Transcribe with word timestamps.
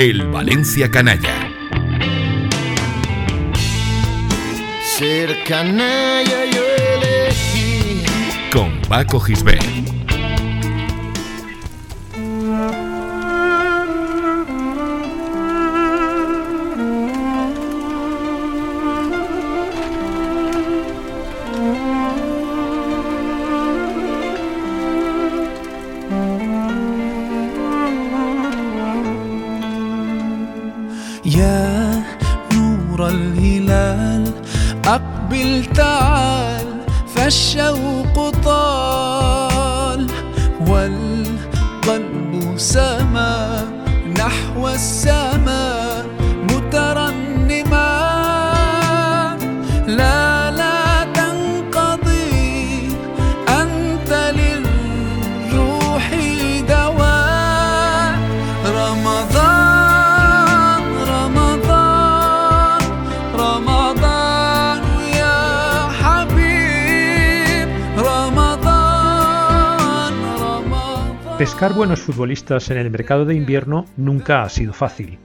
El 0.00 0.28
Valencia 0.28 0.90
Canalla. 0.90 1.52
Ser 4.96 5.44
canalla 5.44 6.46
yo 6.50 6.62
elegí. 6.96 8.02
Con 8.50 8.80
Paco 8.88 9.20
Gisbert. 9.20 9.99
يا 31.36 32.02
نور 32.54 33.08
الهلال 33.08 34.24
أقبل 34.84 35.64
تعال 35.74 36.66
فالشوق 37.14 38.30
طال. 38.44 40.06
والقلب 40.68 42.54
سما 42.56 43.64
نحو 44.18 44.68
السماء 44.68 45.59
Pescar 71.40 71.72
buenos 71.72 72.00
futbolistas 72.00 72.70
en 72.70 72.76
el 72.76 72.90
mercado 72.90 73.24
de 73.24 73.34
invierno 73.34 73.86
nunca 73.96 74.42
ha 74.42 74.48
sido 74.50 74.74
fácil. 74.74 75.18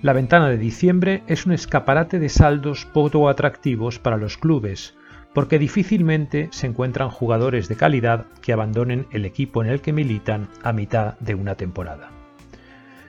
La 0.00 0.14
ventana 0.14 0.48
de 0.48 0.56
diciembre 0.56 1.24
es 1.26 1.44
un 1.44 1.52
escaparate 1.52 2.18
de 2.18 2.30
saldos 2.30 2.86
poco 2.86 3.28
atractivos 3.28 3.98
para 3.98 4.16
los 4.16 4.38
clubes, 4.38 4.94
porque 5.34 5.58
difícilmente 5.58 6.48
se 6.52 6.66
encuentran 6.66 7.10
jugadores 7.10 7.68
de 7.68 7.76
calidad 7.76 8.24
que 8.40 8.54
abandonen 8.54 9.08
el 9.10 9.26
equipo 9.26 9.62
en 9.62 9.68
el 9.68 9.82
que 9.82 9.92
militan 9.92 10.48
a 10.62 10.72
mitad 10.72 11.18
de 11.18 11.34
una 11.34 11.54
temporada. 11.54 12.08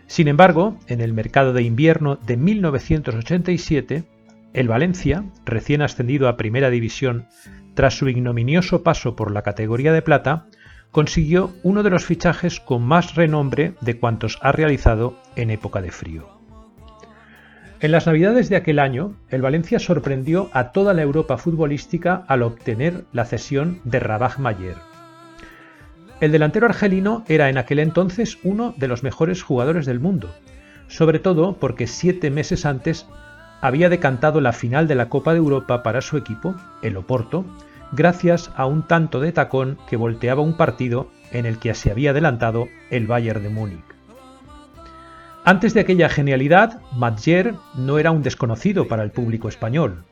Sin 0.07 0.27
embargo, 0.27 0.77
en 0.87 0.99
el 0.99 1.13
mercado 1.13 1.53
de 1.53 1.63
invierno 1.63 2.17
de 2.17 2.35
1987, 2.35 4.03
el 4.51 4.67
Valencia, 4.67 5.23
recién 5.45 5.81
ascendido 5.81 6.27
a 6.27 6.35
Primera 6.35 6.69
División 6.71 7.27
tras 7.73 7.97
su 7.97 8.09
ignominioso 8.09 8.83
paso 8.83 9.15
por 9.15 9.31
la 9.31 9.43
categoría 9.43 9.93
de 9.93 10.01
plata, 10.01 10.47
consiguió 10.91 11.53
uno 11.63 11.83
de 11.83 11.89
los 11.89 12.05
fichajes 12.05 12.59
con 12.59 12.83
más 12.83 13.15
renombre 13.15 13.73
de 13.81 13.99
cuantos 13.99 14.39
ha 14.41 14.51
realizado 14.51 15.15
en 15.35 15.49
época 15.51 15.81
de 15.81 15.91
frío. 15.91 16.37
En 17.79 17.91
las 17.91 18.07
navidades 18.07 18.49
de 18.49 18.55
aquel 18.55 18.79
año, 18.79 19.13
el 19.29 19.43
Valencia 19.43 19.77
sorprendió 19.77 20.49
a 20.53 20.71
toda 20.71 20.95
la 20.95 21.03
Europa 21.03 21.37
futbolística 21.37 22.23
al 22.27 22.41
obtener 22.41 23.05
la 23.13 23.25
cesión 23.25 23.79
de 23.83 23.99
Rabah 23.99 24.37
Mayer. 24.39 24.77
El 26.19 26.31
delantero 26.31 26.65
argelino 26.65 27.23
era 27.27 27.49
en 27.49 27.59
aquel 27.59 27.77
entonces 27.77 28.39
uno 28.43 28.73
de 28.77 28.87
los 28.87 29.03
mejores 29.03 29.43
jugadores 29.43 29.85
del 29.85 29.99
mundo, 29.99 30.33
sobre 30.87 31.19
todo 31.19 31.57
porque 31.57 31.85
siete 31.85 32.31
meses 32.31 32.65
antes 32.65 33.05
había 33.61 33.89
decantado 33.89 34.41
la 34.41 34.53
final 34.53 34.87
de 34.87 34.95
la 34.95 35.09
Copa 35.09 35.33
de 35.33 35.39
Europa 35.39 35.83
para 35.83 36.01
su 36.01 36.17
equipo, 36.17 36.55
el 36.81 36.97
Oporto, 36.97 37.45
gracias 37.91 38.51
a 38.55 38.65
un 38.65 38.87
tanto 38.87 39.19
de 39.19 39.31
tacón 39.31 39.77
que 39.89 39.97
volteaba 39.97 40.41
un 40.41 40.57
partido 40.57 41.09
en 41.31 41.45
el 41.45 41.59
que 41.59 41.73
se 41.73 41.91
había 41.91 42.11
adelantado 42.11 42.67
el 42.89 43.07
Bayern 43.07 43.43
de 43.43 43.49
Múnich. 43.49 43.83
Antes 45.43 45.73
de 45.73 45.79
aquella 45.79 46.09
genialidad, 46.09 46.81
Mathieu 46.93 47.57
no 47.75 47.99
era 47.99 48.11
un 48.11 48.21
desconocido 48.21 48.87
para 48.87 49.03
el 49.03 49.11
público 49.11 49.47
español. 49.47 50.03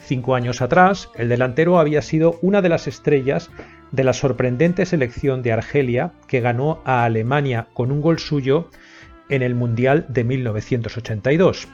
Cinco 0.00 0.34
años 0.34 0.62
atrás, 0.62 1.10
el 1.14 1.28
delantero 1.28 1.78
había 1.78 2.02
sido 2.02 2.38
una 2.42 2.60
de 2.60 2.70
las 2.70 2.88
estrellas 2.88 3.50
de 3.92 4.02
la 4.02 4.12
sorprendente 4.12 4.86
selección 4.86 5.42
de 5.42 5.52
Argelia 5.52 6.12
que 6.26 6.40
ganó 6.40 6.80
a 6.84 7.04
Alemania 7.04 7.68
con 7.72 7.92
un 7.92 8.00
gol 8.00 8.18
suyo 8.18 8.70
en 9.30 9.42
el 9.42 9.54
Mundial 9.54 10.04
de 10.08 10.24
1982 10.24 11.68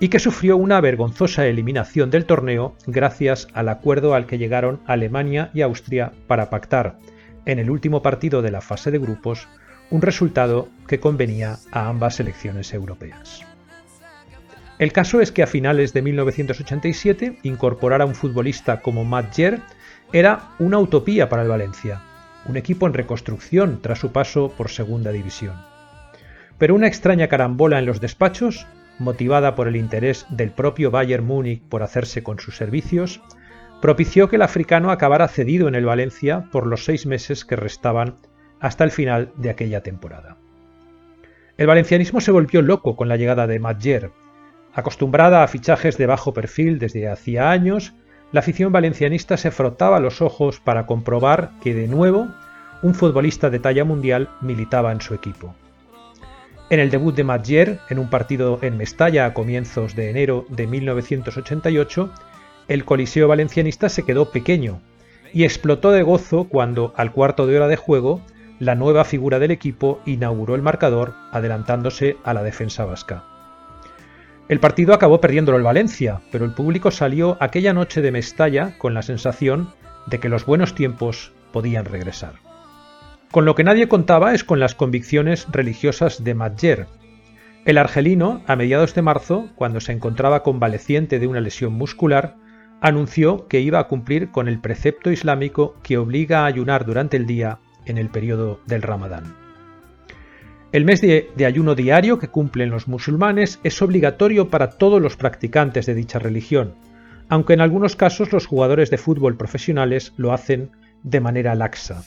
y 0.00 0.08
que 0.08 0.20
sufrió 0.20 0.56
una 0.56 0.80
vergonzosa 0.80 1.46
eliminación 1.46 2.10
del 2.10 2.24
torneo 2.24 2.76
gracias 2.86 3.48
al 3.52 3.68
acuerdo 3.68 4.14
al 4.14 4.26
que 4.26 4.38
llegaron 4.38 4.80
Alemania 4.86 5.50
y 5.54 5.62
Austria 5.62 6.12
para 6.26 6.50
pactar, 6.50 6.98
en 7.46 7.58
el 7.58 7.70
último 7.70 8.02
partido 8.02 8.42
de 8.42 8.50
la 8.50 8.60
fase 8.60 8.90
de 8.90 8.98
grupos, 8.98 9.48
un 9.90 10.02
resultado 10.02 10.68
que 10.86 11.00
convenía 11.00 11.58
a 11.72 11.88
ambas 11.88 12.16
selecciones 12.16 12.72
europeas. 12.72 13.44
El 14.78 14.92
caso 14.92 15.20
es 15.20 15.32
que 15.32 15.42
a 15.42 15.48
finales 15.48 15.92
de 15.92 16.02
1987 16.02 17.38
incorporar 17.42 18.00
a 18.00 18.06
un 18.06 18.14
futbolista 18.14 18.80
como 18.80 19.04
Mathieu 19.04 19.58
era 20.12 20.50
una 20.60 20.78
utopía 20.78 21.28
para 21.28 21.42
el 21.42 21.48
Valencia, 21.48 22.00
un 22.46 22.56
equipo 22.56 22.86
en 22.86 22.94
reconstrucción 22.94 23.80
tras 23.82 23.98
su 23.98 24.12
paso 24.12 24.52
por 24.56 24.70
Segunda 24.70 25.10
División. 25.10 25.56
Pero 26.58 26.74
una 26.74 26.88
extraña 26.88 27.28
carambola 27.28 27.78
en 27.78 27.86
los 27.86 28.00
despachos, 28.00 28.66
motivada 28.98 29.54
por 29.54 29.68
el 29.68 29.76
interés 29.76 30.26
del 30.28 30.50
propio 30.50 30.90
Bayern 30.90 31.24
Múnich 31.24 31.62
por 31.62 31.82
hacerse 31.82 32.22
con 32.22 32.38
sus 32.40 32.56
servicios, 32.56 33.20
propició 33.80 34.28
que 34.28 34.36
el 34.36 34.42
africano 34.42 34.90
acabara 34.90 35.28
cedido 35.28 35.68
en 35.68 35.76
el 35.76 35.84
Valencia 35.86 36.48
por 36.50 36.66
los 36.66 36.84
seis 36.84 37.06
meses 37.06 37.44
que 37.44 37.56
restaban 37.56 38.16
hasta 38.60 38.82
el 38.82 38.90
final 38.90 39.30
de 39.36 39.50
aquella 39.50 39.82
temporada. 39.82 40.36
El 41.56 41.66
valencianismo 41.66 42.20
se 42.20 42.32
volvió 42.32 42.62
loco 42.62 42.96
con 42.96 43.08
la 43.08 43.16
llegada 43.16 43.46
de 43.46 43.60
Mathieu. 43.60 44.12
Acostumbrada 44.74 45.42
a 45.42 45.48
fichajes 45.48 45.96
de 45.96 46.06
bajo 46.06 46.32
perfil 46.32 46.78
desde 46.78 47.08
hacía 47.08 47.50
años, 47.50 47.94
la 48.30 48.40
afición 48.40 48.72
valencianista 48.72 49.36
se 49.36 49.50
frotaba 49.50 50.00
los 50.00 50.20
ojos 50.22 50.60
para 50.60 50.86
comprobar 50.86 51.52
que 51.60 51.74
de 51.74 51.88
nuevo 51.88 52.28
un 52.82 52.94
futbolista 52.94 53.50
de 53.50 53.58
talla 53.58 53.84
mundial 53.84 54.28
militaba 54.40 54.92
en 54.92 55.00
su 55.00 55.14
equipo. 55.14 55.54
En 56.70 56.80
el 56.80 56.90
debut 56.90 57.14
de 57.14 57.24
Mathieu, 57.24 57.78
en 57.88 57.98
un 57.98 58.10
partido 58.10 58.58
en 58.60 58.76
Mestalla 58.76 59.24
a 59.24 59.32
comienzos 59.32 59.96
de 59.96 60.10
enero 60.10 60.44
de 60.50 60.66
1988, 60.66 62.10
el 62.68 62.84
coliseo 62.84 63.26
valencianista 63.26 63.88
se 63.88 64.04
quedó 64.04 64.30
pequeño 64.30 64.82
y 65.32 65.44
explotó 65.44 65.92
de 65.92 66.02
gozo 66.02 66.44
cuando, 66.44 66.92
al 66.96 67.12
cuarto 67.12 67.46
de 67.46 67.56
hora 67.56 67.68
de 67.68 67.76
juego, 67.76 68.20
la 68.58 68.74
nueva 68.74 69.04
figura 69.04 69.38
del 69.38 69.50
equipo 69.50 70.00
inauguró 70.04 70.54
el 70.54 70.60
marcador 70.60 71.14
adelantándose 71.32 72.18
a 72.22 72.34
la 72.34 72.42
defensa 72.42 72.84
vasca. 72.84 73.24
El 74.50 74.60
partido 74.60 74.92
acabó 74.92 75.22
perdiéndolo 75.22 75.56
el 75.56 75.64
Valencia, 75.64 76.20
pero 76.30 76.44
el 76.44 76.52
público 76.52 76.90
salió 76.90 77.38
aquella 77.40 77.72
noche 77.72 78.02
de 78.02 78.12
Mestalla 78.12 78.76
con 78.76 78.92
la 78.92 79.00
sensación 79.00 79.70
de 80.06 80.20
que 80.20 80.28
los 80.28 80.44
buenos 80.44 80.74
tiempos 80.74 81.32
podían 81.50 81.86
regresar. 81.86 82.47
Con 83.30 83.44
lo 83.44 83.54
que 83.54 83.64
nadie 83.64 83.88
contaba 83.88 84.32
es 84.32 84.42
con 84.42 84.58
las 84.58 84.74
convicciones 84.74 85.46
religiosas 85.50 86.24
de 86.24 86.34
Mathieu. 86.34 86.86
El 87.66 87.76
argelino, 87.76 88.42
a 88.46 88.56
mediados 88.56 88.94
de 88.94 89.02
marzo, 89.02 89.50
cuando 89.54 89.80
se 89.80 89.92
encontraba 89.92 90.42
convaleciente 90.42 91.18
de 91.18 91.26
una 91.26 91.42
lesión 91.42 91.74
muscular, 91.74 92.36
anunció 92.80 93.46
que 93.46 93.60
iba 93.60 93.80
a 93.80 93.86
cumplir 93.86 94.30
con 94.30 94.48
el 94.48 94.60
precepto 94.60 95.10
islámico 95.10 95.74
que 95.82 95.98
obliga 95.98 96.40
a 96.40 96.46
ayunar 96.46 96.86
durante 96.86 97.18
el 97.18 97.26
día 97.26 97.58
en 97.84 97.98
el 97.98 98.08
periodo 98.08 98.60
del 98.66 98.80
Ramadán. 98.80 99.34
El 100.72 100.86
mes 100.86 101.02
de, 101.02 101.30
de, 101.36 101.44
ayuno 101.46 101.74
diario 101.74 102.18
que 102.18 102.28
cumplen 102.28 102.70
los 102.70 102.88
musulmanes 102.88 103.60
es 103.62 103.80
obligatorio 103.82 104.48
para 104.48 104.70
todos 104.70 105.02
los 105.02 105.16
practicantes 105.16 105.84
de 105.84 105.94
dicha 105.94 106.18
religión, 106.18 106.74
aunque 107.28 107.52
en 107.52 107.60
algunos 107.60 107.94
casos 107.94 108.32
los 108.32 108.46
jugadores 108.46 108.90
de 108.90 108.98
fútbol 108.98 109.36
profesionales 109.36 110.14
lo 110.16 110.32
hacen 110.32 110.70
de 111.02 111.20
manera 111.20 111.54
laxa. 111.54 112.02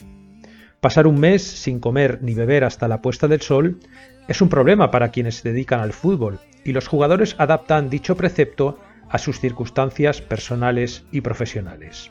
Pasar 0.82 1.06
un 1.06 1.20
mes 1.20 1.44
sin 1.44 1.78
comer 1.78 2.18
ni 2.22 2.34
beber 2.34 2.64
hasta 2.64 2.88
la 2.88 3.00
puesta 3.02 3.28
del 3.28 3.40
sol 3.40 3.78
es 4.26 4.42
un 4.42 4.48
problema 4.48 4.90
para 4.90 5.12
quienes 5.12 5.36
se 5.36 5.50
dedican 5.50 5.78
al 5.78 5.92
fútbol, 5.92 6.40
y 6.64 6.72
los 6.72 6.88
jugadores 6.88 7.36
adaptan 7.38 7.88
dicho 7.88 8.16
precepto 8.16 8.80
a 9.08 9.18
sus 9.18 9.38
circunstancias 9.38 10.20
personales 10.20 11.04
y 11.12 11.20
profesionales. 11.20 12.10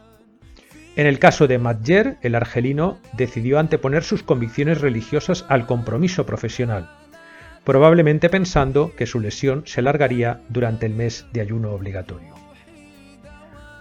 En 0.95 1.05
el 1.05 1.19
caso 1.19 1.47
de 1.47 1.57
Mathieu, 1.57 2.15
el 2.21 2.33
argelino 2.33 2.97
decidió 3.11 3.59
anteponer 3.59 4.05
sus 4.05 4.23
convicciones 4.23 4.79
religiosas 4.79 5.43
al 5.49 5.65
compromiso 5.65 6.25
profesional, 6.25 6.89
probablemente 7.65 8.29
pensando 8.29 8.93
que 8.95 9.05
su 9.05 9.19
lesión 9.19 9.63
se 9.65 9.81
largaría 9.81 10.43
durante 10.47 10.85
el 10.85 10.93
mes 10.93 11.25
de 11.33 11.41
ayuno 11.41 11.73
obligatorio. 11.73 12.33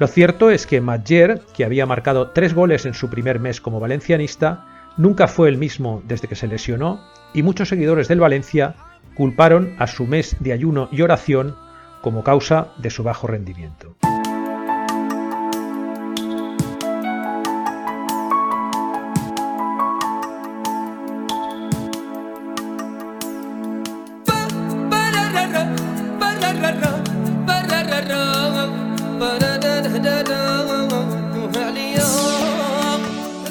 Lo 0.00 0.08
cierto 0.08 0.50
es 0.50 0.66
que 0.66 0.80
Mathieu, 0.80 1.38
que 1.56 1.64
había 1.64 1.86
marcado 1.86 2.32
tres 2.32 2.54
goles 2.54 2.86
en 2.86 2.94
su 2.94 3.08
primer 3.08 3.38
mes 3.38 3.60
como 3.60 3.78
valencianista, 3.78 4.66
nunca 4.96 5.28
fue 5.28 5.48
el 5.48 5.58
mismo 5.58 6.02
desde 6.06 6.28
que 6.28 6.34
se 6.34 6.46
lesionó 6.46 7.00
y 7.32 7.42
muchos 7.42 7.68
seguidores 7.68 8.08
del 8.08 8.20
Valencia 8.20 8.74
culparon 9.14 9.74
a 9.78 9.86
su 9.86 10.06
mes 10.06 10.36
de 10.40 10.52
ayuno 10.52 10.88
y 10.90 11.02
oración 11.02 11.56
como 12.00 12.24
causa 12.24 12.68
de 12.78 12.90
su 12.90 13.02
bajo 13.02 13.26
rendimiento. 13.26 13.96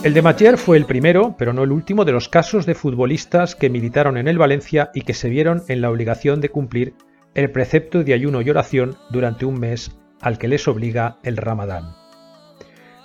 El 0.01 0.13
de 0.13 0.21
Matier 0.21 0.57
fue 0.57 0.77
el 0.77 0.85
primero, 0.85 1.35
pero 1.37 1.51
no 1.51 1.61
el 1.61 1.73
último, 1.73 2.05
de 2.05 2.13
los 2.13 2.29
casos 2.29 2.65
de 2.65 2.73
futbolistas 2.73 3.53
que 3.53 3.69
militaron 3.69 4.15
en 4.15 4.29
el 4.29 4.37
Valencia 4.37 4.91
y 4.93 5.01
que 5.01 5.13
se 5.13 5.27
vieron 5.27 5.63
en 5.67 5.81
la 5.81 5.91
obligación 5.91 6.39
de 6.39 6.47
cumplir 6.47 6.93
el 7.35 7.51
precepto 7.51 8.01
de 8.01 8.13
ayuno 8.13 8.41
y 8.41 8.49
oración 8.49 8.95
durante 9.09 9.45
un 9.45 9.59
mes 9.59 9.99
al 10.21 10.37
que 10.37 10.47
les 10.47 10.69
obliga 10.69 11.17
el 11.23 11.35
Ramadán. 11.35 11.95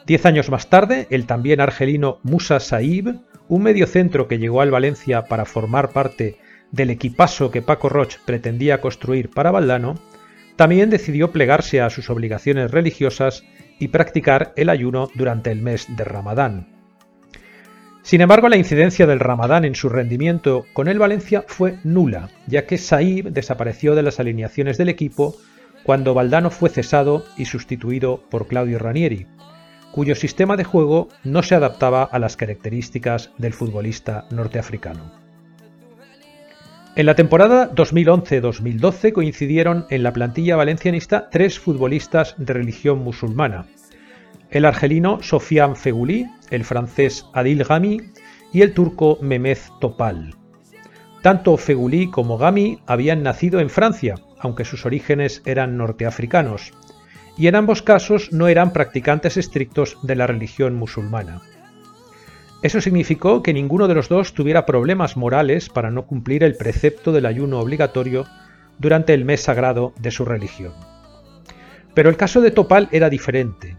Diez 0.07 0.25
años 0.25 0.51
más 0.51 0.71
tarde, 0.71 1.09
el 1.11 1.27
también 1.27 1.61
argelino 1.61 2.21
Musa 2.23 2.61
Saib, 2.61 3.17
un 3.49 3.63
mediocentro 3.65 4.29
que 4.29 4.39
llegó 4.39 4.61
al 4.61 4.71
Valencia 4.71 5.25
para 5.25 5.47
formar 5.47 5.91
parte 5.91 6.39
del 6.71 6.91
equipazo 6.91 7.51
que 7.51 7.61
Paco 7.61 7.89
Roch 7.89 8.19
pretendía 8.25 8.81
construir 8.81 9.31
para 9.31 9.51
Valdano, 9.51 9.97
también 10.55 10.91
decidió 10.91 11.33
plegarse 11.33 11.81
a 11.81 11.91
sus 11.91 12.09
obligaciones 12.09 12.71
religiosas 12.71 13.43
y 13.81 13.89
practicar 13.89 14.53
el 14.55 14.69
ayuno 14.69 15.09
durante 15.17 15.51
el 15.51 15.61
mes 15.61 15.89
de 15.97 16.05
Ramadán. 16.05 16.74
Sin 18.05 18.21
embargo, 18.21 18.51
la 18.51 18.59
incidencia 18.59 19.07
del 19.07 19.19
Ramadán 19.19 19.65
en 19.65 19.75
su 19.75 19.89
rendimiento 19.89 20.67
con 20.75 20.89
el 20.89 20.99
Valencia 20.99 21.43
fue 21.49 21.79
nula, 21.85 22.29
ya 22.47 22.67
que 22.67 22.77
Saib 22.77 23.31
desapareció 23.31 23.95
de 23.95 24.03
las 24.03 24.21
alineaciones 24.21 24.77
del 24.77 24.91
equipo 24.91 25.37
cuando 25.85 26.13
Valdano 26.13 26.51
fue 26.51 26.69
cesado 26.69 27.25
y 27.39 27.47
sustituido 27.47 28.21
por 28.29 28.47
Claudio 28.47 28.79
Ranieri, 28.79 29.27
cuyo 29.91 30.15
sistema 30.17 30.59
de 30.59 30.65
juego 30.65 31.09
no 31.25 31.43
se 31.43 31.55
adaptaba 31.55 32.03
a 32.03 32.19
las 32.19 32.37
características 32.37 33.31
del 33.39 33.55
futbolista 33.55 34.27
norteafricano. 34.31 35.11
En 36.97 37.07
la 37.07 37.15
temporada 37.15 37.75
2011-2012 37.75 39.13
coincidieron 39.13 39.87
en 39.89 40.03
la 40.03 40.13
plantilla 40.13 40.57
valencianista 40.57 41.31
tres 41.31 41.59
futbolistas 41.59 42.35
de 42.37 42.53
religión 42.53 42.99
musulmana, 42.99 43.65
el 44.55 44.65
argelino 44.67 45.19
Sofian 45.21 45.75
Feguli, 45.75 46.31
el 46.51 46.65
francés 46.65 47.27
Adil 47.33 47.65
Gami 47.65 48.01
y 48.53 48.63
el 48.63 48.73
turco 48.73 49.19
Mehmet 49.21 49.59
Topal. 49.81 50.37
Tanto 51.23 51.57
Feguli 51.57 52.09
como 52.09 52.39
Gami 52.39 52.79
habían 52.87 53.25
nacido 53.25 53.59
en 53.59 53.69
Francia, 53.69 54.15
aunque 54.39 54.65
sus 54.65 54.87
orígenes 54.87 55.43
eran 55.45 55.77
norteafricanos, 55.77 56.73
y 57.37 57.49
en 57.49 57.57
ambos 57.57 57.83
casos 57.83 58.33
no 58.33 58.47
eran 58.47 58.73
practicantes 58.73 59.37
estrictos 59.37 59.99
de 60.03 60.15
la 60.15 60.29
religión 60.29 60.77
musulmana. 60.77 61.43
Eso 62.63 62.81
significó 62.81 63.43
que 63.43 63.53
ninguno 63.53 63.89
de 63.89 63.95
los 63.95 64.09
dos 64.09 64.35
tuviera 64.35 64.67
problemas 64.67 65.17
morales 65.17 65.69
para 65.69 65.91
no 65.91 66.07
cumplir 66.07 66.45
el 66.45 66.57
precepto 66.57 67.11
del 67.11 67.27
ayuno 67.27 67.59
obligatorio 67.59 68.25
durante 68.79 69.15
el 69.15 69.25
mes 69.25 69.41
sagrado 69.41 69.95
de 69.99 70.13
su 70.13 70.25
religión. 70.25 70.75
Pero 71.93 72.09
el 72.09 72.17
caso 72.17 72.41
de 72.41 72.53
Topal 72.53 72.89
era 72.93 73.11
diferente 73.11 73.77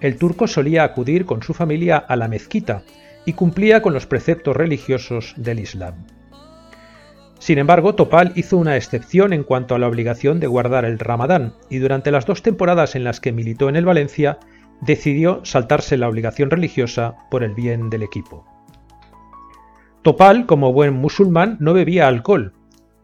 el 0.00 0.16
turco 0.16 0.46
solía 0.46 0.84
acudir 0.84 1.26
con 1.26 1.42
su 1.42 1.54
familia 1.54 1.96
a 1.96 2.16
la 2.16 2.28
mezquita 2.28 2.82
y 3.26 3.34
cumplía 3.34 3.82
con 3.82 3.92
los 3.92 4.06
preceptos 4.06 4.56
religiosos 4.56 5.34
del 5.36 5.60
Islam. 5.60 6.06
Sin 7.38 7.58
embargo, 7.58 7.94
Topal 7.94 8.32
hizo 8.36 8.56
una 8.58 8.76
excepción 8.76 9.32
en 9.32 9.44
cuanto 9.44 9.74
a 9.74 9.78
la 9.78 9.88
obligación 9.88 10.40
de 10.40 10.46
guardar 10.46 10.84
el 10.84 10.98
Ramadán 10.98 11.54
y 11.70 11.78
durante 11.78 12.10
las 12.10 12.26
dos 12.26 12.42
temporadas 12.42 12.96
en 12.96 13.04
las 13.04 13.20
que 13.20 13.32
militó 13.32 13.68
en 13.68 13.76
el 13.76 13.86
Valencia 13.86 14.38
decidió 14.82 15.40
saltarse 15.44 15.96
la 15.96 16.08
obligación 16.08 16.50
religiosa 16.50 17.14
por 17.30 17.42
el 17.42 17.54
bien 17.54 17.88
del 17.88 18.02
equipo. 18.02 18.44
Topal, 20.02 20.46
como 20.46 20.72
buen 20.72 20.94
musulmán, 20.94 21.56
no 21.60 21.72
bebía 21.72 22.08
alcohol 22.08 22.54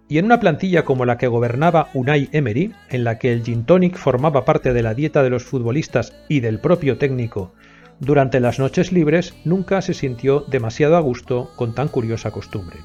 y 0.08 0.18
en 0.18 0.24
una 0.24 0.40
plantilla 0.40 0.84
como 0.84 1.04
la 1.04 1.18
que 1.18 1.26
gobernaba 1.26 1.88
Unai 1.94 2.28
Emery, 2.32 2.72
en 2.90 3.04
la 3.04 3.18
que 3.18 3.32
el 3.32 3.42
gin 3.42 3.64
tonic 3.64 3.96
formaba 3.96 4.44
parte 4.44 4.72
de 4.72 4.82
la 4.82 4.94
dieta 4.94 5.22
de 5.22 5.30
los 5.30 5.44
futbolistas 5.44 6.14
y 6.28 6.40
del 6.40 6.60
propio 6.60 6.98
técnico, 6.98 7.52
durante 7.98 8.40
las 8.40 8.58
noches 8.58 8.92
libres 8.92 9.34
nunca 9.44 9.80
se 9.80 9.94
sintió 9.94 10.40
demasiado 10.40 10.96
a 10.96 11.00
gusto 11.00 11.50
con 11.56 11.74
tan 11.74 11.88
curiosa 11.88 12.30
costumbre. 12.30 12.78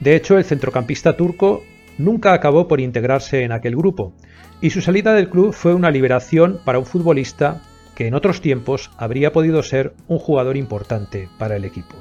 De 0.00 0.14
hecho, 0.14 0.36
el 0.36 0.44
centrocampista 0.44 1.16
turco 1.16 1.62
nunca 1.98 2.32
acabó 2.32 2.68
por 2.68 2.80
integrarse 2.80 3.42
en 3.42 3.52
aquel 3.52 3.74
grupo, 3.74 4.12
y 4.60 4.70
su 4.70 4.80
salida 4.80 5.14
del 5.14 5.30
club 5.30 5.52
fue 5.52 5.74
una 5.74 5.90
liberación 5.90 6.60
para 6.64 6.78
un 6.78 6.86
futbolista 6.86 7.62
que 7.94 8.06
en 8.06 8.14
otros 8.14 8.40
tiempos 8.40 8.90
habría 8.96 9.32
podido 9.32 9.62
ser 9.62 9.94
un 10.08 10.18
jugador 10.18 10.56
importante 10.56 11.28
para 11.38 11.56
el 11.56 11.64
equipo. 11.64 11.96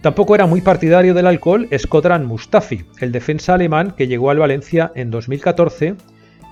Tampoco 0.00 0.34
era 0.34 0.46
muy 0.46 0.62
partidario 0.62 1.12
del 1.12 1.26
alcohol 1.26 1.68
Skodran 1.76 2.24
Mustafi, 2.24 2.84
el 3.00 3.12
defensa 3.12 3.52
alemán 3.52 3.92
que 3.94 4.06
llegó 4.06 4.30
al 4.30 4.38
Valencia 4.38 4.92
en 4.94 5.10
2014 5.10 5.94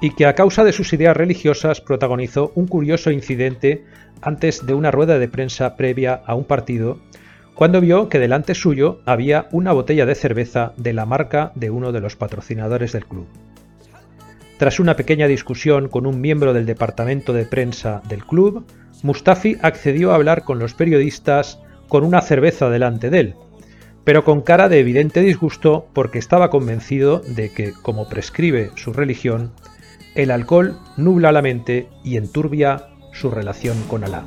y 0.02 0.10
que 0.10 0.26
a 0.26 0.34
causa 0.34 0.64
de 0.64 0.72
sus 0.72 0.92
ideas 0.92 1.16
religiosas 1.16 1.80
protagonizó 1.80 2.52
un 2.56 2.66
curioso 2.66 3.10
incidente 3.10 3.84
antes 4.20 4.66
de 4.66 4.74
una 4.74 4.90
rueda 4.90 5.18
de 5.18 5.28
prensa 5.28 5.76
previa 5.76 6.20
a 6.26 6.34
un 6.34 6.44
partido, 6.44 6.98
cuando 7.54 7.80
vio 7.80 8.10
que 8.10 8.18
delante 8.18 8.54
suyo 8.54 9.00
había 9.06 9.48
una 9.50 9.72
botella 9.72 10.04
de 10.04 10.14
cerveza 10.14 10.74
de 10.76 10.92
la 10.92 11.06
marca 11.06 11.52
de 11.54 11.70
uno 11.70 11.90
de 11.90 12.00
los 12.00 12.16
patrocinadores 12.16 12.92
del 12.92 13.06
club. 13.06 13.26
Tras 14.58 14.78
una 14.78 14.94
pequeña 14.94 15.26
discusión 15.26 15.88
con 15.88 16.04
un 16.04 16.20
miembro 16.20 16.52
del 16.52 16.66
departamento 16.66 17.32
de 17.32 17.46
prensa 17.46 18.02
del 18.08 18.26
club, 18.26 18.66
Mustafi 19.02 19.56
accedió 19.62 20.12
a 20.12 20.16
hablar 20.16 20.44
con 20.44 20.58
los 20.58 20.74
periodistas 20.74 21.60
con 21.88 22.04
una 22.04 22.20
cerveza 22.20 22.70
delante 22.70 23.10
de 23.10 23.20
él, 23.20 23.34
pero 24.04 24.24
con 24.24 24.42
cara 24.42 24.68
de 24.68 24.80
evidente 24.80 25.20
disgusto 25.20 25.86
porque 25.92 26.18
estaba 26.18 26.50
convencido 26.50 27.20
de 27.20 27.50
que, 27.52 27.72
como 27.72 28.08
prescribe 28.08 28.70
su 28.76 28.92
religión, 28.92 29.52
el 30.14 30.30
alcohol 30.30 30.78
nubla 30.96 31.32
la 31.32 31.42
mente 31.42 31.88
y 32.04 32.16
enturbia 32.16 32.88
su 33.12 33.30
relación 33.30 33.76
con 33.88 34.04
Alá. 34.04 34.24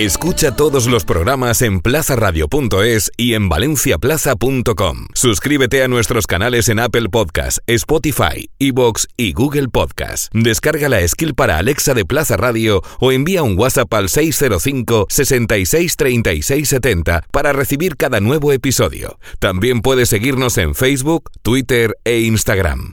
Escucha 0.00 0.56
todos 0.56 0.86
los 0.86 1.04
programas 1.04 1.60
en 1.60 1.80
plazaradio.es 1.80 3.12
y 3.18 3.34
en 3.34 3.50
valenciaplaza.com. 3.50 5.06
Suscríbete 5.12 5.82
a 5.82 5.88
nuestros 5.88 6.26
canales 6.26 6.70
en 6.70 6.78
Apple 6.78 7.10
Podcast, 7.10 7.58
Spotify, 7.66 8.48
Evox 8.58 9.08
y 9.18 9.34
Google 9.34 9.68
Podcast. 9.68 10.32
Descarga 10.32 10.88
la 10.88 11.06
skill 11.06 11.34
para 11.34 11.58
Alexa 11.58 11.92
de 11.92 12.06
Plaza 12.06 12.38
Radio 12.38 12.80
o 12.98 13.12
envía 13.12 13.42
un 13.42 13.58
WhatsApp 13.58 13.92
al 13.92 14.08
605 14.08 15.04
66 15.10 15.96
36 15.96 16.66
70 16.66 17.24
para 17.30 17.52
recibir 17.52 17.98
cada 17.98 18.20
nuevo 18.20 18.54
episodio. 18.54 19.18
También 19.38 19.82
puedes 19.82 20.08
seguirnos 20.08 20.56
en 20.56 20.74
Facebook, 20.74 21.30
Twitter 21.42 21.94
e 22.04 22.20
Instagram. 22.20 22.88